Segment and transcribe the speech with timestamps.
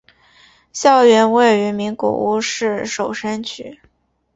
[0.73, 3.79] 校园位于名古屋市守山区。